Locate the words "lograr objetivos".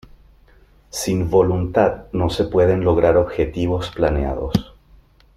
2.83-3.91